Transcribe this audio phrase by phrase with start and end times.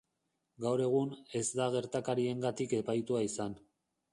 [0.63, 3.59] Gaur egun, ez da gertakariengatik epaitua izan.